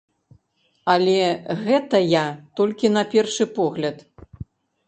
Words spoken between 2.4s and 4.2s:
толькі на першы погляд.